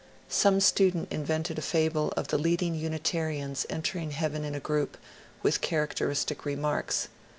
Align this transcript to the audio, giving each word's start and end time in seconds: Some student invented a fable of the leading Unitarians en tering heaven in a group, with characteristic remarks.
Some 0.29 0.61
student 0.61 1.11
invented 1.11 1.59
a 1.59 1.61
fable 1.61 2.11
of 2.17 2.29
the 2.29 2.39
leading 2.39 2.73
Unitarians 2.73 3.67
en 3.69 3.83
tering 3.83 4.13
heaven 4.13 4.43
in 4.43 4.55
a 4.55 4.59
group, 4.59 4.97
with 5.43 5.61
characteristic 5.61 6.43
remarks. 6.43 7.07